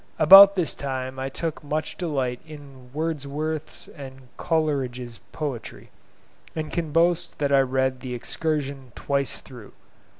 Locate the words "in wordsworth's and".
2.43-4.29